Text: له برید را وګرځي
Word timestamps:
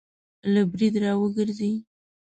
له 0.53 0.61
برید 0.71 0.95
را 1.03 1.11
وګرځي 1.21 1.73